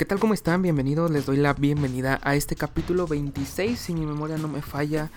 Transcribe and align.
¿Qué 0.00 0.06
tal? 0.06 0.18
¿Cómo 0.18 0.32
están? 0.32 0.62
Bienvenidos. 0.62 1.10
Les 1.10 1.26
doy 1.26 1.36
la 1.36 1.52
bienvenida 1.52 2.20
a 2.22 2.34
este 2.34 2.56
capítulo 2.56 3.06
26, 3.06 3.78
si 3.78 3.92
mi 3.92 4.06
memoria 4.06 4.38
no 4.38 4.48
me 4.48 4.62
falla, 4.62 5.10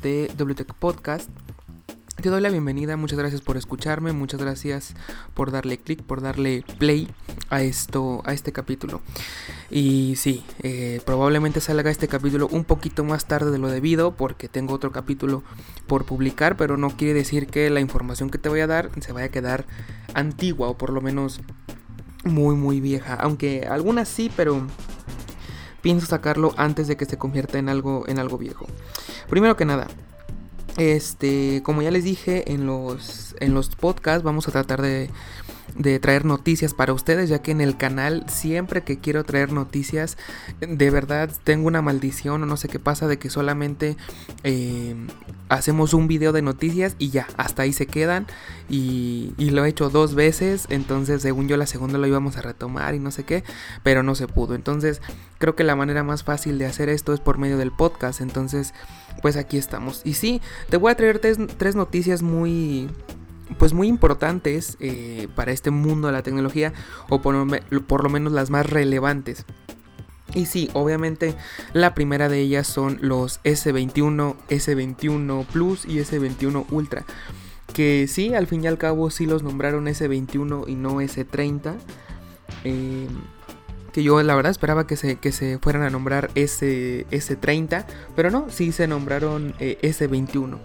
de 0.00 0.32
WTEC 0.38 0.72
Podcast. 0.72 1.28
Te 2.16 2.30
doy 2.30 2.40
la 2.40 2.48
bienvenida, 2.48 2.96
muchas 2.96 3.18
gracias 3.18 3.42
por 3.42 3.58
escucharme, 3.58 4.12
muchas 4.12 4.40
gracias 4.40 4.94
por 5.34 5.50
darle 5.50 5.76
clic, 5.76 6.02
por 6.02 6.22
darle 6.22 6.64
play 6.78 7.10
a 7.50 7.60
esto, 7.60 8.22
a 8.24 8.32
este 8.32 8.52
capítulo. 8.52 9.02
Y 9.70 10.14
sí, 10.16 10.42
eh, 10.62 11.02
probablemente 11.04 11.60
salga 11.60 11.90
este 11.90 12.08
capítulo 12.08 12.48
un 12.50 12.64
poquito 12.64 13.04
más 13.04 13.26
tarde 13.26 13.50
de 13.50 13.58
lo 13.58 13.68
debido, 13.68 14.16
porque 14.16 14.48
tengo 14.48 14.72
otro 14.72 14.92
capítulo 14.92 15.42
por 15.86 16.06
publicar, 16.06 16.56
pero 16.56 16.78
no 16.78 16.96
quiere 16.96 17.12
decir 17.12 17.48
que 17.48 17.68
la 17.68 17.80
información 17.80 18.30
que 18.30 18.38
te 18.38 18.48
voy 18.48 18.60
a 18.60 18.66
dar 18.66 18.88
se 19.02 19.12
vaya 19.12 19.26
a 19.26 19.30
quedar 19.30 19.66
antigua 20.14 20.68
o 20.68 20.78
por 20.78 20.88
lo 20.88 21.02
menos 21.02 21.42
muy 22.24 22.54
muy 22.56 22.80
vieja, 22.80 23.14
aunque 23.14 23.66
algunas 23.68 24.08
sí, 24.08 24.30
pero 24.36 24.66
pienso 25.80 26.06
sacarlo 26.06 26.54
antes 26.56 26.86
de 26.88 26.96
que 26.96 27.04
se 27.04 27.18
convierta 27.18 27.58
en 27.58 27.68
algo 27.68 28.04
en 28.08 28.18
algo 28.18 28.38
viejo. 28.38 28.66
Primero 29.28 29.56
que 29.56 29.64
nada, 29.64 29.88
este, 30.76 31.62
como 31.62 31.82
ya 31.82 31.90
les 31.90 32.04
dije 32.04 32.52
en 32.52 32.66
los 32.66 33.34
en 33.40 33.54
los 33.54 33.68
podcasts 33.70 34.22
vamos 34.22 34.48
a 34.48 34.52
tratar 34.52 34.80
de 34.80 35.10
de 35.76 35.98
traer 35.98 36.24
noticias 36.24 36.74
para 36.74 36.92
ustedes, 36.92 37.28
ya 37.28 37.40
que 37.40 37.50
en 37.50 37.60
el 37.60 37.76
canal 37.76 38.24
siempre 38.28 38.82
que 38.82 38.98
quiero 38.98 39.24
traer 39.24 39.52
noticias, 39.52 40.18
de 40.60 40.90
verdad 40.90 41.30
tengo 41.44 41.66
una 41.66 41.82
maldición 41.82 42.42
o 42.42 42.46
no 42.46 42.56
sé 42.56 42.68
qué 42.68 42.78
pasa 42.78 43.08
de 43.08 43.18
que 43.18 43.30
solamente 43.30 43.96
eh, 44.44 44.94
hacemos 45.48 45.94
un 45.94 46.08
video 46.08 46.32
de 46.32 46.42
noticias 46.42 46.94
y 46.98 47.10
ya, 47.10 47.26
hasta 47.36 47.62
ahí 47.62 47.72
se 47.72 47.86
quedan 47.86 48.26
y, 48.68 49.34
y, 49.38 49.50
lo 49.50 49.64
he 49.64 49.68
hecho 49.68 49.90
dos 49.90 50.14
veces, 50.14 50.66
entonces 50.70 51.22
según 51.22 51.48
yo 51.48 51.56
la 51.56 51.66
segunda 51.66 51.98
lo 51.98 52.06
íbamos 52.06 52.36
a 52.36 52.42
retomar 52.42 52.94
y 52.94 52.98
no 52.98 53.10
sé 53.10 53.24
qué, 53.24 53.44
pero 53.82 54.02
no 54.02 54.14
se 54.14 54.26
pudo. 54.28 54.54
Entonces 54.54 55.00
creo 55.38 55.54
que 55.54 55.64
la 55.64 55.76
manera 55.76 56.04
más 56.04 56.22
fácil 56.24 56.58
de 56.58 56.66
hacer 56.66 56.88
esto 56.88 57.12
es 57.12 57.20
por 57.20 57.38
medio 57.38 57.58
del 57.58 57.72
podcast, 57.72 58.20
entonces 58.20 58.74
pues 59.20 59.36
aquí 59.36 59.58
estamos. 59.58 60.02
Y 60.04 60.14
sí, 60.14 60.40
te 60.70 60.76
voy 60.76 60.92
a 60.92 60.96
traer 60.96 61.18
tres, 61.18 61.38
tres 61.58 61.76
noticias 61.76 62.22
muy 62.22 62.88
pues 63.58 63.72
muy 63.72 63.88
importantes 63.88 64.76
eh, 64.80 65.28
para 65.34 65.52
este 65.52 65.70
mundo 65.70 66.08
de 66.08 66.12
la 66.12 66.22
tecnología 66.22 66.72
o 67.08 67.20
por, 67.20 67.34
lo 67.34 68.10
menos 68.10 68.32
las 68.32 68.50
más 68.50 68.68
relevantes. 68.68 69.44
Y 70.34 70.46
sí, 70.46 70.70
obviamente 70.72 71.34
la 71.74 71.94
primera 71.94 72.28
de 72.28 72.40
ellas 72.40 72.66
son 72.66 72.98
los 73.02 73.42
S21, 73.42 74.36
S21 74.48 75.46
Plus 75.46 75.84
y 75.84 75.98
S21 75.98 76.66
Ultra. 76.70 77.04
Que 77.74 78.06
sí, 78.08 78.34
al 78.34 78.46
fin 78.46 78.64
y 78.64 78.66
al 78.66 78.78
cabo 78.78 79.10
sí 79.10 79.26
los 79.26 79.42
nombraron 79.42 79.86
S21 79.86 80.68
y 80.68 80.74
no 80.74 81.00
S30. 81.00 81.74
Eh, 82.64 83.08
que 83.92 84.02
yo 84.02 84.22
la 84.22 84.34
verdad 84.34 84.50
esperaba 84.50 84.86
que 84.86 84.96
se, 84.96 85.16
que 85.16 85.32
se 85.32 85.58
fueran 85.58 85.82
a 85.82 85.90
nombrar 85.90 86.30
S, 86.34 87.06
S30, 87.10 87.84
pero 88.16 88.30
no, 88.30 88.46
sí 88.48 88.72
se 88.72 88.86
nombraron 88.86 89.54
eh, 89.58 89.78
S21. 89.82 90.58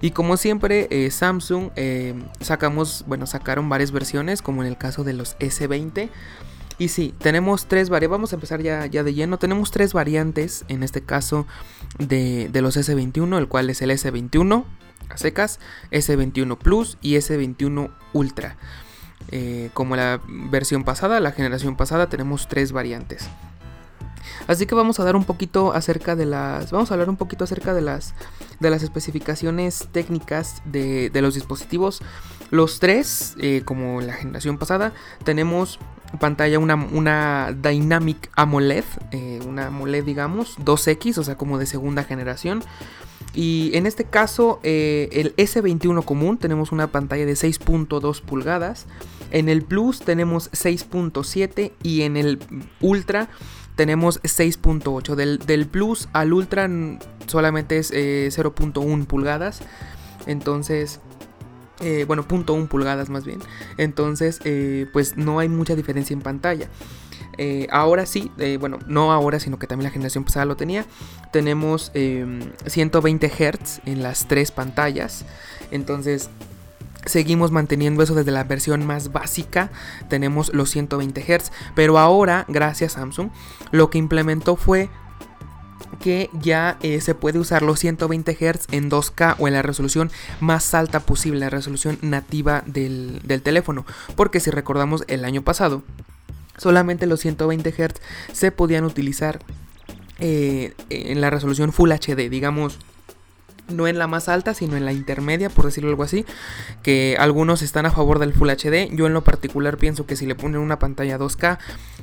Y 0.00 0.10
como 0.10 0.36
siempre, 0.36 0.86
eh, 0.90 1.10
Samsung 1.10 1.70
eh, 1.76 2.14
sacamos, 2.40 3.04
bueno, 3.06 3.26
sacaron 3.26 3.68
varias 3.68 3.90
versiones, 3.90 4.42
como 4.42 4.62
en 4.62 4.68
el 4.68 4.76
caso 4.76 5.02
de 5.02 5.14
los 5.14 5.38
S20. 5.38 6.10
Y 6.76 6.88
sí, 6.88 7.14
tenemos 7.18 7.66
tres 7.66 7.88
variantes, 7.88 8.10
vamos 8.10 8.32
a 8.32 8.36
empezar 8.36 8.60
ya, 8.60 8.84
ya 8.86 9.02
de 9.02 9.14
lleno, 9.14 9.38
tenemos 9.38 9.70
tres 9.70 9.92
variantes, 9.92 10.64
en 10.68 10.82
este 10.82 11.02
caso 11.02 11.46
de, 11.98 12.48
de 12.50 12.62
los 12.62 12.76
S21, 12.76 13.38
el 13.38 13.48
cual 13.48 13.70
es 13.70 13.80
el 13.80 13.90
S21 13.90 14.64
a 15.08 15.16
secas, 15.16 15.60
S21 15.90 16.58
Plus 16.58 16.98
y 17.00 17.14
S21 17.14 17.90
Ultra. 18.12 18.56
Eh, 19.36 19.70
como 19.74 19.96
la 19.96 20.20
versión 20.28 20.84
pasada, 20.84 21.18
la 21.18 21.32
generación 21.32 21.74
pasada, 21.74 22.08
tenemos 22.08 22.46
tres 22.46 22.70
variantes. 22.70 23.28
Así 24.46 24.64
que 24.64 24.76
vamos 24.76 25.00
a 25.00 25.04
dar 25.04 25.16
un 25.16 25.24
poquito 25.24 25.72
acerca 25.72 26.14
de 26.14 26.24
las. 26.24 26.70
Vamos 26.70 26.90
a 26.90 26.94
hablar 26.94 27.10
un 27.10 27.16
poquito 27.16 27.42
acerca 27.42 27.74
de 27.74 27.80
las. 27.80 28.14
De 28.60 28.70
las 28.70 28.84
especificaciones 28.84 29.88
técnicas 29.90 30.62
de, 30.64 31.10
los 31.14 31.34
dispositivos. 31.34 32.00
Los 32.50 32.78
tres, 32.78 33.34
eh, 33.40 33.62
como 33.64 34.00
la 34.00 34.12
generación 34.12 34.56
pasada, 34.56 34.92
tenemos 35.24 35.80
pantalla 36.18 36.58
una, 36.58 36.74
una 36.74 37.52
Dynamic 37.52 38.30
AMOLED. 38.34 38.84
Eh, 39.12 39.40
una 39.46 39.66
AMOLED, 39.66 40.04
digamos, 40.04 40.58
2X, 40.58 41.18
o 41.18 41.24
sea, 41.24 41.36
como 41.36 41.58
de 41.58 41.66
segunda 41.66 42.04
generación. 42.04 42.62
Y 43.34 43.72
en 43.74 43.86
este 43.86 44.04
caso, 44.04 44.60
el 44.62 45.34
S21 45.34 46.04
común, 46.04 46.38
tenemos 46.38 46.70
una 46.70 46.86
pantalla 46.88 47.26
de 47.26 47.32
6.2 47.32 48.20
pulgadas. 48.20 48.86
En 49.32 49.48
el 49.48 49.62
Plus 49.62 49.98
tenemos 49.98 50.52
6.7 50.52 51.72
y 51.82 52.02
en 52.02 52.16
el 52.16 52.38
Ultra 52.80 53.28
tenemos 53.76 54.22
6.8. 54.22 55.14
Del, 55.44 55.66
Plus 55.66 56.08
al 56.12 56.32
Ultra 56.32 56.68
solamente 57.26 57.78
es 57.78 57.92
0.1 57.92 59.02
eh, 59.02 59.04
pulgadas. 59.06 59.60
Entonces, 60.26 61.00
eh, 61.84 62.04
bueno, 62.06 62.26
0.1 62.26 62.68
pulgadas 62.68 63.08
más 63.08 63.24
bien. 63.24 63.40
Entonces, 63.76 64.40
eh, 64.44 64.86
pues 64.92 65.16
no 65.16 65.38
hay 65.38 65.48
mucha 65.48 65.76
diferencia 65.76 66.14
en 66.14 66.20
pantalla. 66.20 66.68
ahora 67.70 68.06
sí, 68.06 68.30
bueno, 68.60 68.78
no 68.86 69.12
ahora, 69.12 69.40
sino 69.40 69.58
que 69.58 69.66
también 69.66 69.84
la 69.84 69.92
generación 69.92 70.24
pasada 70.24 70.44
lo 70.44 70.56
tenía. 70.56 70.86
Tenemos 71.32 71.92
120 72.66 73.28
Hz 73.28 73.80
en 73.86 74.02
las 74.02 74.28
tres 74.28 74.50
pantallas. 74.50 75.24
Entonces, 75.70 76.30
Seguimos 77.06 77.50
manteniendo 77.50 78.02
eso 78.02 78.14
desde 78.14 78.30
la 78.30 78.44
versión 78.44 78.86
más 78.86 79.12
básica, 79.12 79.70
tenemos 80.08 80.54
los 80.54 80.70
120 80.70 81.20
Hz, 81.20 81.52
pero 81.74 81.98
ahora, 81.98 82.46
gracias 82.48 82.96
a 82.96 83.00
Samsung, 83.00 83.28
lo 83.72 83.90
que 83.90 83.98
implementó 83.98 84.56
fue 84.56 84.88
que 85.98 86.30
ya 86.40 86.78
eh, 86.82 87.00
se 87.00 87.14
puede 87.14 87.38
usar 87.38 87.62
los 87.62 87.78
120 87.80 88.32
Hz 88.32 88.66
en 88.72 88.90
2K 88.90 89.36
o 89.38 89.48
en 89.48 89.54
la 89.54 89.62
resolución 89.62 90.10
más 90.40 90.74
alta 90.74 91.00
posible, 91.00 91.40
la 91.40 91.50
resolución 91.50 91.98
nativa 92.02 92.62
del, 92.66 93.20
teléfono. 93.42 93.84
Porque 94.16 94.40
si 94.40 94.50
recordamos 94.50 95.04
el 95.08 95.24
año 95.24 95.42
pasado, 95.42 95.82
solamente 96.56 97.06
los 97.06 97.20
120 97.20 97.70
Hz 97.72 98.00
se 98.32 98.50
podían 98.52 98.84
utilizar 98.84 99.40
eh, 100.20 100.74
en 100.90 101.20
la 101.20 101.30
resolución 101.30 101.72
Full 101.72 101.90
HD, 101.92 102.28
digamos 102.30 102.78
no 103.68 103.86
en 103.86 103.98
la 103.98 104.06
más 104.06 104.28
alta, 104.28 104.54
sino 104.54 104.76
en 104.76 104.84
la 104.84 104.92
intermedia, 104.92 105.50
por 105.50 105.64
decirlo 105.66 105.90
algo 105.90 106.02
así, 106.02 106.24
que 106.82 107.16
algunos 107.18 107.62
están 107.62 107.86
a 107.86 107.90
favor 107.90 108.18
del 108.18 108.34
Full 108.34 108.50
HD, 108.50 108.94
yo 108.94 109.06
en 109.06 109.14
lo 109.14 109.24
particular 109.24 109.76
pienso 109.76 110.06
que 110.06 110.16
si 110.16 110.26
le 110.26 110.34
ponen 110.34 110.60
una 110.60 110.78
pantalla 110.78 111.18
2K, 111.18 111.58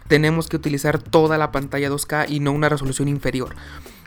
tenemos 0.08 0.48
que 0.48 0.58
utilizar 0.58 1.00
toda 1.00 1.38
la 1.38 1.52
pantalla 1.52 1.90
2K 1.90 2.26
y 2.30 2.40
no 2.40 2.52
una 2.52 2.70
resolución 2.70 3.08
inferior. 3.08 3.56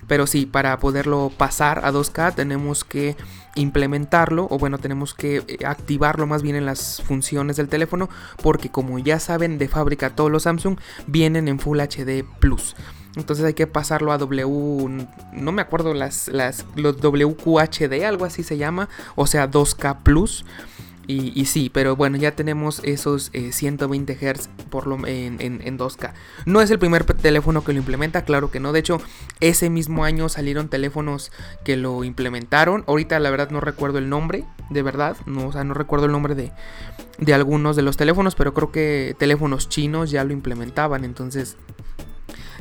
Pero 0.06 0.26
sí, 0.26 0.44
para 0.46 0.78
poderlo 0.78 1.32
pasar 1.36 1.84
a 1.84 1.92
2K 1.92 2.34
tenemos 2.34 2.84
que 2.84 3.16
implementarlo 3.54 4.46
o 4.50 4.58
bueno, 4.58 4.78
tenemos 4.78 5.14
que 5.14 5.42
eh, 5.46 5.64
activarlo 5.64 6.26
más 6.26 6.42
bien 6.42 6.56
en 6.56 6.66
las 6.66 7.00
funciones 7.02 7.56
del 7.56 7.68
teléfono 7.68 8.10
porque 8.42 8.68
como 8.68 8.98
ya 8.98 9.18
saben 9.18 9.58
de 9.58 9.68
fábrica 9.68 10.10
todos 10.10 10.30
los 10.30 10.42
Samsung 10.42 10.76
vienen 11.06 11.48
en 11.48 11.58
Full 11.58 11.80
HD 11.80 12.24
Plus. 12.40 12.74
Entonces 13.16 13.44
hay 13.44 13.54
que 13.54 13.66
pasarlo 13.66 14.12
a 14.12 14.18
W, 14.18 15.06
no 15.32 15.52
me 15.52 15.62
acuerdo 15.62 15.94
las, 15.94 16.28
las 16.28 16.64
los 16.74 16.96
WQHD, 17.00 18.04
algo 18.04 18.24
así 18.24 18.42
se 18.42 18.56
llama, 18.56 18.88
o 19.14 19.26
sea 19.26 19.50
2K 19.50 20.02
Plus. 20.02 20.44
Y, 21.06 21.44
sí, 21.44 21.70
pero 21.70 21.96
bueno, 21.96 22.16
ya 22.16 22.34
tenemos 22.34 22.80
esos 22.82 23.30
120 23.30 24.12
eh, 24.12 24.34
Hz 24.34 24.48
por 24.70 24.86
lo, 24.86 25.06
en, 25.06 25.38
en, 25.38 25.78
2K. 25.78 26.14
No 26.46 26.62
es 26.62 26.70
el 26.70 26.78
primer 26.78 27.04
teléfono 27.04 27.62
que 27.62 27.74
lo 27.74 27.78
implementa, 27.78 28.24
claro 28.24 28.50
que 28.50 28.58
no. 28.58 28.72
De 28.72 28.78
hecho, 28.78 29.02
ese 29.40 29.68
mismo 29.68 30.04
año 30.04 30.30
salieron 30.30 30.68
teléfonos 30.68 31.30
que 31.62 31.76
lo 31.76 32.04
implementaron. 32.04 32.84
Ahorita 32.86 33.18
la 33.20 33.30
verdad 33.30 33.50
no 33.50 33.60
recuerdo 33.60 33.98
el 33.98 34.08
nombre, 34.08 34.44
de 34.70 34.82
verdad. 34.82 35.16
No, 35.26 35.48
o 35.48 35.52
sea, 35.52 35.62
no 35.62 35.74
recuerdo 35.74 36.06
el 36.06 36.12
nombre 36.12 36.34
de, 36.34 36.52
de 37.18 37.34
algunos 37.34 37.76
de 37.76 37.82
los 37.82 37.98
teléfonos, 37.98 38.34
pero 38.34 38.54
creo 38.54 38.72
que 38.72 39.14
teléfonos 39.18 39.68
chinos 39.68 40.10
ya 40.10 40.24
lo 40.24 40.32
implementaban. 40.32 41.04
Entonces, 41.04 41.58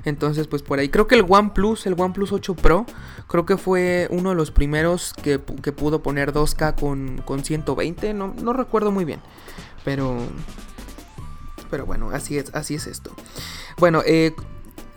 entonces, 0.06 0.48
pues 0.48 0.62
por 0.62 0.80
ahí. 0.80 0.90
Creo 0.90 1.08
que 1.08 1.16
el 1.16 1.26
OnePlus, 1.28 1.86
el 1.86 1.96
OnePlus 1.98 2.32
8 2.32 2.56
Pro, 2.56 2.86
creo 3.28 3.46
que 3.46 3.58
fue 3.58 4.08
uno 4.10 4.30
de 4.30 4.36
los 4.36 4.52
primeros 4.52 5.14
que, 5.14 5.40
pudo 5.40 6.02
poner 6.02 6.34
2K 6.34 6.76
con, 6.76 7.22
con 7.26 7.44
120. 7.44 8.14
No, 8.14 8.34
no, 8.42 8.54
recuerdo 8.54 8.92
muy 8.92 9.06
bien. 9.06 9.22
Pero. 9.86 10.18
Pero 11.70 11.86
bueno, 11.86 12.10
así 12.12 12.38
es, 12.38 12.54
así 12.54 12.76
es 12.76 12.86
esto. 12.86 13.12
Bueno, 13.78 14.04
eh, 14.06 14.36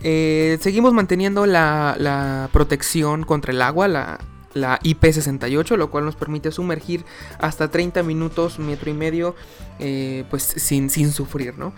eh, 0.02 0.58
seguimos 0.60 0.92
manteniendo 0.92 1.46
la, 1.46 1.96
la, 1.98 2.50
protección 2.52 3.24
contra 3.24 3.52
el 3.52 3.62
agua, 3.62 3.88
la, 3.88 4.18
la 4.52 4.80
IP68, 4.80 5.76
lo 5.76 5.90
cual 5.90 6.04
nos 6.04 6.16
permite 6.16 6.50
sumergir 6.50 7.04
hasta 7.38 7.70
30 7.70 8.02
minutos, 8.02 8.58
metro 8.58 8.90
y 8.90 8.94
medio, 8.94 9.36
eh, 9.78 10.24
pues 10.28 10.42
sin, 10.42 10.90
sin 10.90 11.12
sufrir, 11.12 11.56
¿no? 11.56 11.72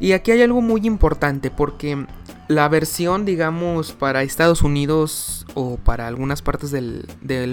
Y 0.00 0.12
aquí 0.12 0.32
hay 0.32 0.42
algo 0.42 0.60
muy 0.60 0.86
importante 0.86 1.50
porque 1.50 2.06
la 2.48 2.68
versión, 2.68 3.24
digamos, 3.24 3.92
para 3.92 4.22
Estados 4.22 4.62
Unidos 4.62 5.46
o 5.54 5.76
para 5.76 6.06
algunas 6.06 6.42
partes 6.42 6.70
del, 6.70 7.06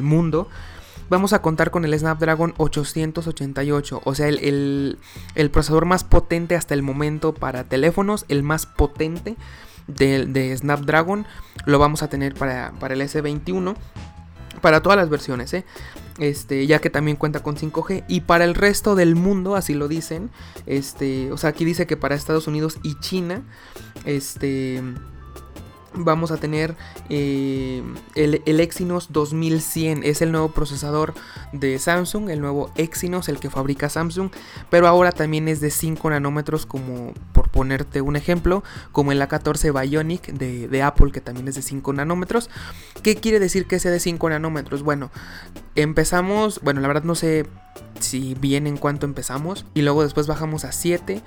mundo 0.04 0.50
vamos 1.10 1.34
a 1.34 1.42
contar 1.42 1.72
con 1.72 1.86
el 1.86 1.98
Snapdragon 1.98 2.54
888, 2.58 4.02
o 4.04 4.16
sea, 4.16 4.28
el, 4.28 4.98
procesador 5.52 5.86
más 5.86 6.04
potente 6.04 6.56
hasta 6.56 6.74
el 6.74 6.84
momento 6.84 7.34
para 7.34 7.66
teléfonos, 7.66 8.26
el 8.30 8.44
más 8.44 8.66
potente 8.66 9.36
de, 9.88 10.56
Snapdragon, 10.58 11.26
lo 11.66 11.80
vamos 11.80 12.02
a 12.02 12.10
tener 12.10 12.34
para, 12.34 12.72
para 12.80 12.94
el 12.94 13.02
S21 13.02 13.76
para 14.62 14.82
todas 14.82 14.98
las 14.98 15.10
versiones, 15.10 15.54
¿eh? 15.54 15.66
Este, 16.18 16.68
ya 16.68 16.80
que 16.80 16.90
también 16.90 17.18
cuenta 17.18 17.42
con 17.42 17.56
5G 17.56 18.06
y 18.08 18.22
para 18.22 18.44
el 18.44 18.56
resto 18.56 18.96
del 18.96 19.16
mundo, 19.16 19.56
así 19.56 19.74
lo 19.74 19.88
dicen, 19.88 20.30
este, 20.66 21.32
o 21.32 21.38
sea, 21.38 21.50
aquí 21.50 21.66
dice 21.66 21.88
que 21.88 21.98
para 21.98 22.16
Estados 22.16 22.48
Unidos 22.48 22.78
y 22.84 23.00
China, 23.00 23.44
este, 24.06 24.82
vamos 25.94 26.32
a 26.32 26.38
tener 26.38 26.76
eh, 27.10 27.84
el, 28.16 28.60
Exynos 28.60 29.12
2100. 29.12 30.04
Es 30.04 30.22
el 30.22 30.32
nuevo 30.32 30.52
procesador 30.52 31.14
de 31.52 31.78
Samsung, 31.80 32.30
el 32.30 32.42
nuevo 32.42 32.72
Exynos, 32.76 33.30
el 33.30 33.40
que 33.40 33.50
fabrica 33.50 33.90
Samsung. 33.90 34.32
Pero 34.70 34.88
ahora 34.88 35.12
también 35.12 35.48
es 35.48 35.62
de 35.62 35.72
5 35.72 36.10
nanómetros, 36.10 36.66
como 36.66 37.14
ponerte 37.52 38.02
un 38.02 38.16
ejemplo, 38.16 38.64
como 38.92 39.12
el 39.12 39.22
A14 39.22 39.80
Bionic 39.80 40.28
de, 40.28 40.84
Apple, 40.84 41.12
que 41.12 41.22
también 41.22 41.48
es 41.48 41.56
de 41.56 41.62
5 41.62 41.94
nanómetros. 41.94 42.50
¿Qué 43.04 43.16
quiere 43.16 43.40
decir 43.40 43.66
que 43.66 43.80
sea 43.80 43.92
de 43.92 44.00
5 44.00 44.30
nanómetros? 44.30 44.84
Bueno, 44.84 45.12
empezamos, 45.76 46.62
bueno, 46.62 46.82
la 46.82 46.88
verdad 46.88 47.04
no 47.04 47.16
sé 47.16 47.46
si 48.00 48.34
bien 48.36 48.68
en 48.68 48.78
cuánto 48.78 49.06
empezamos. 49.06 49.66
Y 49.74 49.82
luego 49.82 50.04
después 50.04 50.28
bajamos 50.28 50.66
a 50.66 50.72
7 50.72 51.22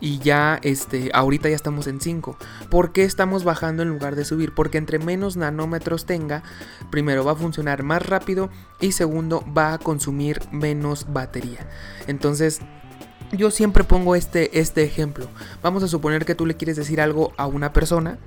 y 0.00 0.18
ya 0.18 0.58
este 0.62 1.10
ahorita 1.14 1.48
ya 1.48 1.56
estamos 1.56 1.86
en 1.86 2.00
5. 2.00 2.36
¿Por 2.70 2.92
qué 2.92 3.04
estamos 3.04 3.44
bajando 3.44 3.82
en 3.82 3.90
lugar 3.90 4.16
de 4.16 4.24
subir? 4.24 4.52
Porque 4.54 4.78
entre 4.78 4.98
menos 4.98 5.36
nanómetros 5.36 6.06
tenga, 6.06 6.42
primero 6.90 7.24
va 7.24 7.32
a 7.32 7.36
funcionar 7.36 7.82
más 7.82 8.04
rápido 8.04 8.50
y 8.80 8.92
segundo 8.92 9.44
va 9.56 9.74
a 9.74 9.78
consumir 9.78 10.40
menos 10.52 11.12
batería. 11.12 11.68
Entonces, 12.06 12.60
yo 13.32 13.50
siempre 13.50 13.84
pongo 13.84 14.14
este, 14.14 14.58
este 14.58 14.82
ejemplo. 14.82 15.28
Vamos 15.62 15.82
a 15.82 15.88
suponer 15.88 16.24
que 16.24 16.34
tú 16.34 16.46
le 16.46 16.56
quieres 16.56 16.76
decir 16.76 17.00
algo 17.00 17.32
a 17.36 17.46
una 17.46 17.72
persona. 17.72 18.18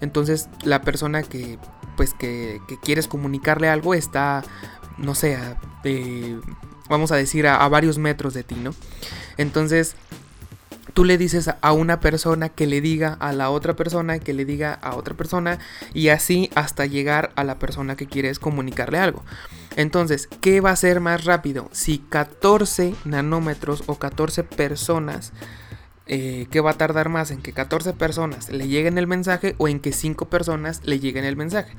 Entonces, 0.00 0.48
la 0.62 0.82
persona 0.82 1.22
que 1.22 1.58
pues 1.98 2.14
que, 2.14 2.60
quieres 2.84 3.08
comunicarle 3.08 3.68
algo 3.68 3.92
está, 3.92 4.44
no 4.98 5.16
sé, 5.16 5.36
vamos 6.88 7.10
a 7.10 7.16
decir 7.16 7.48
a, 7.48 7.56
a 7.56 7.68
varios 7.68 7.98
metros 7.98 8.34
de 8.34 8.44
ti, 8.44 8.54
¿no? 8.54 8.72
Entonces, 9.36 9.96
tú 10.94 11.04
le 11.04 11.18
dices 11.18 11.50
a 11.60 11.72
una 11.72 11.98
persona 11.98 12.50
que 12.50 12.68
le 12.68 12.80
diga 12.80 13.16
a 13.18 13.32
la 13.32 13.50
otra 13.50 13.74
persona, 13.74 14.20
que 14.20 14.32
le 14.32 14.44
diga 14.44 14.74
a 14.74 14.94
otra 14.94 15.16
persona 15.16 15.58
y 15.92 16.08
así 16.08 16.50
hasta 16.54 16.86
llegar 16.86 17.32
a 17.34 17.42
la 17.42 17.58
persona 17.58 17.96
que 17.96 18.06
quieres 18.06 18.38
comunicarle 18.38 18.98
algo. 18.98 19.24
Entonces, 19.78 20.28
¿qué 20.40 20.60
va 20.60 20.72
a 20.72 20.76
ser 20.76 20.98
más 20.98 21.24
rápido? 21.24 21.68
Si 21.70 21.98
14 21.98 22.96
nanómetros 23.04 23.84
o 23.86 23.94
14 23.94 24.42
personas 24.42 25.32
eh, 26.08 26.46
¿qué 26.50 26.60
va 26.60 26.70
a 26.70 26.74
tardar 26.74 27.10
más? 27.10 27.30
¿En 27.30 27.42
que 27.42 27.52
14 27.52 27.92
personas 27.92 28.48
le 28.48 28.66
lleguen 28.66 28.96
el 28.96 29.06
mensaje 29.06 29.54
o 29.58 29.68
en 29.68 29.78
que 29.78 29.92
5 29.92 30.28
personas 30.30 30.80
le 30.84 30.98
lleguen 30.98 31.24
el 31.24 31.36
mensaje? 31.36 31.74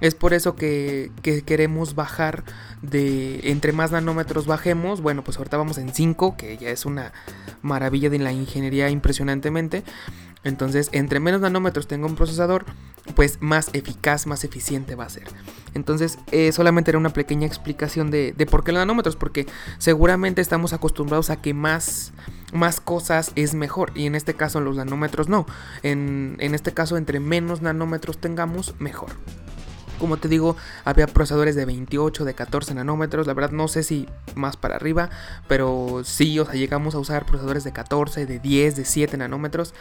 Es 0.00 0.14
por 0.14 0.32
eso 0.32 0.56
que, 0.56 1.12
queremos 1.22 1.94
bajar 1.94 2.44
de... 2.80 3.40
Entre 3.50 3.72
más 3.72 3.92
nanómetros 3.92 4.46
bajemos, 4.46 5.02
bueno, 5.02 5.22
pues 5.22 5.36
ahorita 5.36 5.58
vamos 5.58 5.76
en 5.78 5.92
5, 5.92 6.36
que 6.36 6.56
ya 6.56 6.70
es 6.70 6.86
una 6.86 7.12
maravilla 7.60 8.08
de 8.08 8.18
la 8.18 8.32
ingeniería 8.32 8.88
impresionantemente. 8.88 9.84
Entonces, 10.44 10.88
entre 10.92 11.20
menos 11.20 11.40
nanómetros 11.40 11.86
tenga 11.86 12.06
un 12.06 12.16
procesador, 12.16 12.64
pues 13.14 13.38
más 13.40 13.70
eficaz, 13.72 14.26
más 14.26 14.44
eficiente 14.44 14.94
va 14.94 15.04
a 15.04 15.08
ser. 15.10 15.24
Entonces, 15.74 16.18
eh, 16.32 16.52
solamente 16.52 16.90
era 16.90 16.98
una 16.98 17.12
pequeña 17.12 17.46
explicación 17.46 18.10
de, 18.10 18.32
de 18.32 18.46
por 18.46 18.64
qué 18.64 18.72
los 18.72 18.80
nanómetros, 18.80 19.16
porque 19.16 19.46
seguramente 19.78 20.42
estamos 20.42 20.72
acostumbrados 20.72 21.30
a 21.30 21.40
que 21.40 21.54
más 21.54 22.12
más 22.52 22.80
cosas 22.80 23.32
es 23.34 23.54
mejor. 23.54 23.92
Y 23.94 24.06
en 24.06 24.14
este 24.14 24.34
caso 24.34 24.60
los 24.60 24.76
nanómetros 24.76 25.28
no. 25.28 25.46
En, 25.82 26.36
este 26.40 26.72
caso 26.72 26.96
entre 26.96 27.20
menos 27.20 27.62
nanómetros 27.62 28.18
tengamos, 28.18 28.74
mejor. 28.78 29.10
Como 29.98 30.16
te 30.16 30.28
digo, 30.28 30.56
había 30.84 31.06
procesadores 31.06 31.54
de 31.54 31.64
28, 31.64 32.24
de 32.24 32.34
14 32.34 32.74
nanómetros. 32.74 33.26
La 33.26 33.34
verdad 33.34 33.52
no 33.52 33.68
sé 33.68 33.82
si 33.82 34.08
más 34.34 34.56
para 34.56 34.76
arriba, 34.76 35.08
pero 35.46 36.02
sí, 36.04 36.38
o 36.38 36.44
sea, 36.44 36.54
llegamos 36.54 36.94
a 36.94 36.98
usar 36.98 37.26
procesadores 37.26 37.64
de 37.64 37.72
14, 37.72 38.26
de 38.26 38.38
10, 38.38 38.76
de 38.76 38.84
7 38.84 39.16
nanómetros. 39.16 39.72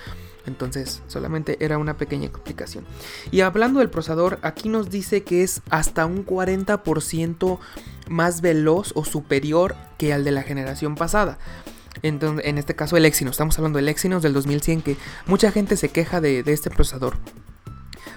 Entonces, 0.46 1.02
solamente 1.08 1.58
era 1.64 1.78
una 1.78 1.98
pequeña 1.98 2.28
explicación. 2.28 2.86
Y 3.32 3.42
hablando 3.42 3.80
del 3.80 3.90
procesador, 3.90 4.40
aquí 4.44 4.70
nos 4.70 4.90
dice 4.90 5.24
que 5.24 5.44
es 5.44 5.62
hasta 5.70 6.06
un 6.06 6.26
40% 6.26 7.60
más 8.08 8.42
veloz 8.42 8.92
o 8.96 9.06
superior 9.06 9.76
que 9.98 10.14
al 10.14 10.24
de 10.24 10.32
la 10.32 10.44
generación 10.44 10.96
pasada. 10.96 11.38
En 12.02 12.58
este 12.58 12.76
caso 12.76 12.98
el 12.98 13.06
Exynos, 13.06 13.34
estamos 13.34 13.58
hablando 13.58 13.78
del 13.78 13.90
Exynos 13.90 14.24
del 14.24 14.34
2100 14.34 14.82
que 14.82 14.98
mucha 15.26 15.52
gente 15.52 15.78
se 15.78 15.90
queja 15.90 16.22
de, 16.22 16.44
este 16.46 16.70
procesador. 16.70 17.18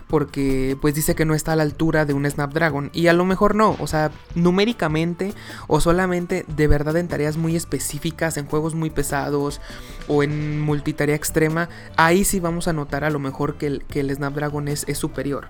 Porque 0.08 0.78
pues 0.80 0.94
dice 0.94 1.16
que 1.16 1.24
no 1.24 1.34
está 1.34 1.52
a 1.52 1.56
la 1.56 1.64
altura 1.64 2.04
de 2.04 2.12
un 2.12 2.30
Snapdragon. 2.30 2.90
Y 2.92 3.08
a 3.08 3.12
lo 3.12 3.24
mejor 3.24 3.56
no, 3.56 3.76
o 3.80 3.86
sea, 3.88 4.12
numéricamente 4.36 5.34
o 5.66 5.80
solamente 5.80 6.44
de 6.46 6.68
verdad 6.68 6.96
en 6.96 7.08
tareas 7.08 7.36
muy 7.36 7.56
específicas, 7.56 8.36
en 8.36 8.46
juegos 8.46 8.74
muy 8.74 8.90
pesados 8.90 9.60
o 10.06 10.22
en 10.22 10.60
multitarea 10.60 11.16
extrema, 11.16 11.68
ahí 11.96 12.24
sí 12.24 12.38
vamos 12.38 12.68
a 12.68 12.72
notar 12.72 13.02
a 13.02 13.10
lo 13.10 13.18
mejor 13.18 13.56
que 13.56 13.66
el, 13.66 13.84
que 13.84 14.02
Snapdragon 14.14 14.68
es 14.68 14.86
superior 14.94 15.48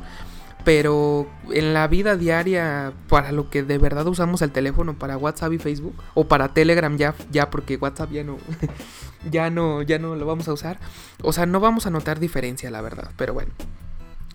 pero 0.67 1.29
en 1.53 1.75
la 1.75 1.87
vida 1.87 2.17
diaria, 2.17 2.93
para 3.09 3.31
lo 3.31 3.51
que 3.51 3.63
de 3.63 3.79
verdad 3.79 4.05
usamos 4.09 4.43
el 4.43 4.51
teléfono, 4.51 4.99
para 4.99 5.17
WhatsApp 5.17 5.53
y 5.53 5.59
Facebook, 5.59 5.95
o 6.15 6.25
para 6.27 6.55
Telegram 6.55 6.97
ya, 6.97 7.15
ya 7.31 7.51
porque 7.51 7.77
WhatsApp 7.77 8.11
ya 8.11 8.25
no, 8.25 8.39
ya 9.31 9.49
no, 9.49 9.83
ya 9.83 10.01
no 10.01 10.17
lo 10.17 10.27
vamos 10.27 10.49
a 10.49 10.53
usar. 10.53 10.81
O 11.23 11.33
sea, 11.33 11.47
no 11.47 11.61
vamos 11.61 11.87
a 11.87 11.91
notar 11.91 12.19
diferencia, 12.19 12.69
la 12.73 12.81
verdad. 12.81 13.13
Pero 13.17 13.33
bueno. 13.33 13.53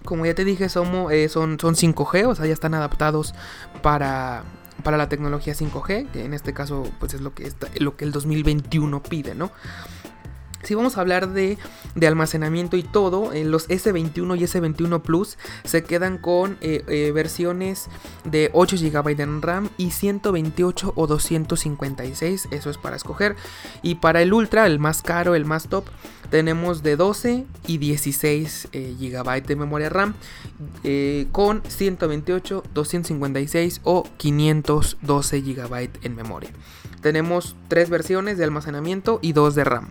Como 0.05 0.25
ya 0.25 0.33
te 0.33 0.45
dije, 0.45 0.69
somos, 0.69 1.11
eh, 1.11 1.27
son, 1.27 1.59
son 1.59 1.75
5G, 1.75 2.25
o 2.25 2.33
sea, 2.33 2.45
ya 2.45 2.53
están 2.53 2.75
adaptados 2.75 3.35
para, 3.81 4.45
para 4.85 4.95
la 4.95 5.09
tecnología 5.09 5.53
5G, 5.53 6.11
que 6.11 6.23
en 6.23 6.33
este 6.33 6.53
caso 6.53 6.89
pues 6.97 7.13
es 7.13 7.19
lo 7.19 7.33
que, 7.35 7.45
está, 7.45 7.67
lo 7.77 7.97
que 7.97 8.05
el 8.05 8.13
2021 8.13 9.03
pide, 9.03 9.35
¿no? 9.35 9.51
Si 10.63 10.75
vamos 10.75 10.97
a 10.97 11.01
hablar 11.01 11.27
de, 11.33 11.57
almacenamiento 11.99 12.77
y 12.77 12.83
todo, 12.83 13.33
eh, 13.33 13.43
los 13.43 13.67
S21 13.69 14.37
y 14.37 14.43
S21 14.43 15.01
Plus 15.01 15.37
se 15.63 15.83
quedan 15.83 16.17
con 16.17 16.57
eh, 16.61 16.83
eh, 16.87 17.11
versiones 17.13 17.87
de 18.23 18.49
8 18.53 18.77
GB 18.77 19.21
en 19.21 19.41
RAM 19.41 19.69
y 19.77 19.91
128 19.91 20.93
o 20.95 21.07
256, 21.07 22.47
eso 22.51 22.69
es 22.69 22.77
para 22.77 22.95
escoger. 22.95 23.35
Y 23.81 23.95
para 23.95 24.21
el 24.21 24.33
Ultra, 24.33 24.65
el 24.65 24.79
más 24.79 25.01
caro, 25.01 25.35
el 25.35 25.45
más 25.45 25.67
top, 25.67 25.85
tenemos 26.29 26.81
de 26.83 26.95
12 26.95 27.45
y 27.67 27.77
16 27.77 28.69
GB 28.71 29.45
de 29.45 29.55
memoria 29.55 29.89
RAM 29.89 30.13
con 31.31 31.61
128, 31.67 32.63
256 32.73 33.81
o 33.83 34.03
512 34.17 35.41
GB 35.41 35.89
en 36.03 36.15
memoria. 36.15 36.51
Tenemos 37.01 37.55
tres 37.67 37.89
versiones 37.89 38.37
de 38.37 38.43
almacenamiento 38.45 39.19
y 39.21 39.33
dos 39.33 39.55
de 39.55 39.63
RAM. 39.63 39.89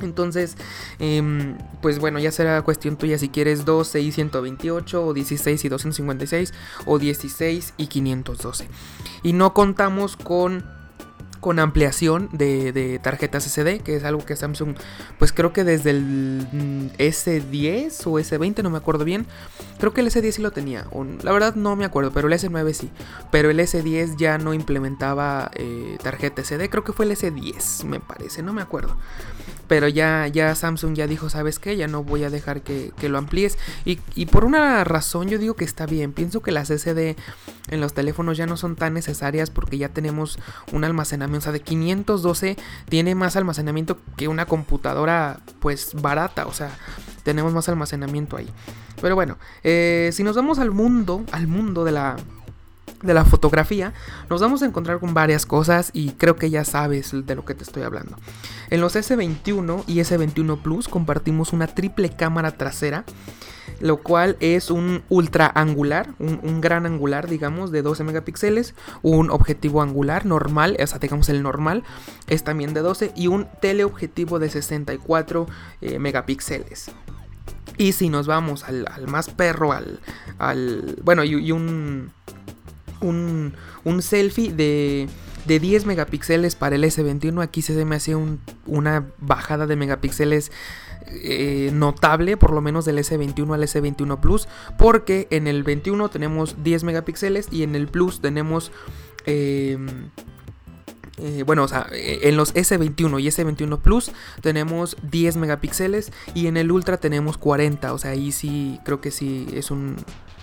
Entonces, 0.00 0.56
em, 0.98 1.56
pues 1.80 1.98
bueno, 1.98 2.18
ya 2.18 2.30
será 2.30 2.60
cuestión 2.62 2.96
tuya 2.96 3.18
si 3.18 3.28
quieres 3.28 3.64
12 3.64 4.00
y 4.00 4.12
128 4.12 5.06
o 5.06 5.14
16 5.14 5.64
y 5.64 5.68
256 5.68 6.54
o 6.84 6.98
16 6.98 7.74
y 7.76 7.86
512. 7.86 8.68
Y 9.22 9.32
no 9.32 9.54
contamos 9.54 10.16
con 10.16 10.76
con 11.46 11.60
ampliación 11.60 12.28
de, 12.32 12.98
tarjetas 13.02 13.44
SD, 13.44 13.78
que 13.78 13.94
es 13.94 14.02
algo 14.02 14.24
que 14.24 14.34
Samsung, 14.34 14.74
pues 15.16 15.32
creo 15.32 15.52
que 15.52 15.62
desde 15.62 15.90
el 15.90 16.46
mm, 16.52 16.86
S10 16.98 18.06
o 18.06 18.18
S20, 18.18 18.64
no 18.64 18.70
me 18.70 18.78
acuerdo 18.78 19.04
bien, 19.04 19.26
creo 19.78 19.94
que 19.94 20.00
el 20.00 20.08
S10 20.08 20.32
sí 20.32 20.42
lo 20.42 20.50
tenía, 20.50 20.86
la 21.22 21.30
verdad 21.30 21.54
no 21.54 21.76
me 21.76 21.84
acuerdo, 21.84 22.10
pero 22.12 22.26
el 22.26 22.34
S9 22.34 22.72
sí, 22.72 22.90
pero 23.30 23.48
el 23.48 23.60
S10 23.60 24.16
ya 24.16 24.38
no 24.38 24.54
implementaba 24.54 25.52
eh, 25.54 25.98
tarjeta 26.02 26.42
SD, 26.42 26.68
creo 26.68 26.82
que 26.82 26.92
fue 26.92 27.04
el 27.04 27.12
S10, 27.12 27.84
me 27.84 28.00
parece, 28.00 28.42
no 28.42 28.52
me 28.52 28.62
acuerdo. 28.62 28.96
Pero 29.68 29.88
ya, 29.88 30.26
ya 30.28 30.54
Samsung 30.54 30.94
ya 30.94 31.06
dijo, 31.06 31.28
¿sabes 31.28 31.58
qué? 31.58 31.76
Ya 31.76 31.88
no 31.88 32.04
voy 32.04 32.24
a 32.24 32.30
dejar 32.30 32.62
que, 32.62 32.92
lo 33.08 33.18
amplíes. 33.18 33.58
Y, 33.84 34.00
y, 34.14 34.26
por 34.26 34.44
una 34.44 34.84
razón 34.84 35.28
yo 35.28 35.38
digo 35.38 35.54
que 35.54 35.64
está 35.64 35.86
bien. 35.86 36.12
Pienso 36.12 36.40
que 36.42 36.52
las 36.52 36.68
SD 36.70 37.16
en 37.70 37.80
los 37.80 37.94
teléfonos 37.94 38.36
ya 38.36 38.46
no 38.46 38.56
son 38.56 38.76
tan 38.76 38.94
necesarias 38.94 39.50
porque 39.50 39.78
ya 39.78 39.88
tenemos 39.88 40.38
un 40.72 40.84
almacenamiento. 40.84 41.38
O 41.38 41.42
sea, 41.42 41.52
de 41.52 41.60
512 41.60 42.56
tiene 42.88 43.14
más 43.14 43.36
almacenamiento 43.36 43.98
que 44.16 44.28
una 44.28 44.46
computadora 44.46 45.40
pues 45.60 45.90
barata. 45.94 46.46
O 46.46 46.52
sea, 46.52 46.70
tenemos 47.22 47.52
más 47.52 47.68
almacenamiento 47.68 48.36
ahí. 48.36 48.48
Pero 49.00 49.14
bueno, 49.14 49.36
eh, 49.62 50.10
si 50.12 50.22
nos 50.22 50.36
vamos 50.36 50.58
al 50.58 50.70
mundo, 50.70 51.24
al 51.32 51.46
mundo 51.46 51.84
de 51.84 51.92
la 51.92 52.16
de 53.06 53.14
la 53.14 53.24
fotografía, 53.24 53.92
nos 54.28 54.40
vamos 54.40 54.62
a 54.62 54.66
encontrar 54.66 55.00
con 55.00 55.14
varias 55.14 55.46
cosas 55.46 55.90
y 55.92 56.10
creo 56.12 56.36
que 56.36 56.50
ya 56.50 56.64
sabes 56.64 57.12
de 57.12 57.34
lo 57.34 57.44
que 57.44 57.54
te 57.54 57.64
estoy 57.64 57.82
hablando. 57.82 58.16
En 58.70 58.80
los 58.80 58.96
S21 58.96 59.84
y 59.86 59.96
S21 59.96 60.60
Plus 60.60 60.88
compartimos 60.88 61.52
una 61.52 61.66
triple 61.66 62.10
cámara 62.10 62.52
trasera 62.52 63.04
lo 63.80 63.98
cual 63.98 64.36
es 64.40 64.70
un 64.70 65.02
ultra 65.08 65.50
angular, 65.54 66.14
un, 66.18 66.60
gran 66.60 66.86
angular, 66.86 67.28
digamos, 67.28 67.70
de 67.70 67.82
12 67.82 68.04
megapíxeles, 68.04 68.74
un 69.02 69.30
objetivo 69.30 69.82
angular 69.82 70.24
normal, 70.24 70.76
o 70.82 70.86
sea, 70.86 70.98
digamos 70.98 71.28
el 71.28 71.42
normal, 71.42 71.84
es 72.26 72.44
también 72.44 72.74
de 72.74 72.80
12, 72.80 73.12
y 73.14 73.26
un 73.26 73.48
teleobjetivo 73.60 74.38
de 74.38 74.50
64 74.50 75.46
eh, 75.80 75.98
megapíxeles. 75.98 76.90
Y 77.78 77.92
si 77.92 78.08
nos 78.08 78.26
vamos 78.26 78.64
al, 78.64 78.86
más 79.06 79.28
perro, 79.28 79.72
al, 79.72 80.00
al 80.38 80.96
bueno, 81.02 81.24
y, 81.24 81.52
un, 81.52 82.12
un, 83.00 83.54
un 83.84 84.02
selfie 84.02 84.52
de 84.52 85.08
de 85.46 85.60
10 85.60 85.86
megapíxeles 85.86 86.56
para 86.56 86.76
el 86.76 86.84
S21. 86.84 87.42
Aquí 87.42 87.62
se 87.62 87.84
me 87.84 87.96
hace 87.96 88.16
una 88.66 89.06
bajada 89.18 89.66
de 89.66 89.76
megapíxeles 89.76 90.50
eh, 91.06 91.70
notable, 91.72 92.36
por 92.36 92.52
lo 92.52 92.60
menos 92.60 92.84
del 92.84 92.98
S21 92.98 93.54
al 93.54 93.62
S21 93.62 94.20
Plus, 94.20 94.48
porque 94.76 95.28
en 95.30 95.46
el 95.46 95.62
21 95.62 96.08
tenemos 96.08 96.56
10 96.62 96.84
megapíxeles 96.84 97.48
y 97.50 97.62
en 97.62 97.74
el 97.74 97.88
Plus 97.88 98.20
tenemos... 98.20 98.72
Em, 99.24 100.10
eh, 101.18 101.44
bueno, 101.46 101.64
o 101.64 101.68
sea, 101.68 101.86
en 101.92 102.36
los 102.36 102.54
S21 102.54 103.20
y 103.22 103.28
S21 103.28 103.78
Plus 103.80 104.12
tenemos 104.42 104.98
10 105.02 105.38
megapíxeles 105.38 106.12
y 106.34 106.46
en 106.46 106.58
el 106.58 106.70
Ultra 106.70 106.98
tenemos 106.98 107.38
40. 107.38 107.94
O 107.94 107.98
sea, 107.98 108.10
ahí 108.10 108.32
sí 108.32 108.78
creo 108.84 109.00
que 109.00 109.10
sí 109.10 109.46
es 109.54 109.70
un 109.70 109.96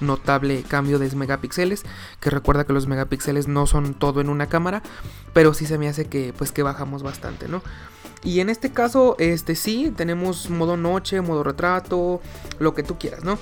notable 0.05 0.63
cambio 0.67 0.99
de 0.99 1.13
megapíxeles. 1.15 1.83
Que 2.19 2.29
recuerda 2.29 2.65
que 2.65 2.73
los 2.73 2.87
megapíxeles 2.87 3.47
no 3.47 3.67
son 3.67 3.93
todo 3.93 4.21
en 4.21 4.29
una 4.29 4.47
cámara, 4.47 4.83
pero 5.33 5.53
sí 5.53 5.65
se 5.65 5.77
me 5.77 5.87
hace 5.87 6.05
que 6.05 6.33
pues 6.37 6.51
que 6.51 6.63
bajamos 6.63 7.03
bastante, 7.03 7.47
¿no? 7.47 7.61
Y 8.23 8.39
en 8.39 8.49
este 8.49 8.71
caso, 8.71 9.15
este 9.19 9.55
sí, 9.55 9.91
tenemos 9.95 10.49
modo 10.49 10.77
noche, 10.77 11.19
modo 11.21 11.43
retrato, 11.43 12.21
lo 12.59 12.73
que 12.73 12.83
tú 12.83 12.97
quieras, 12.97 13.23
¿no? 13.23 13.37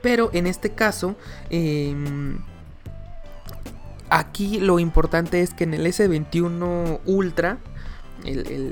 Pero 0.00 0.30
en 0.32 0.46
este 0.46 0.70
caso, 0.70 1.16
em, 1.50 2.38
aquí 4.08 4.58
lo 4.58 4.78
importante 4.78 5.40
es 5.40 5.52
que 5.52 5.64
en 5.64 5.74
el 5.74 5.86
S21 5.86 7.00
Ultra, 7.04 7.58
el, 8.24 8.62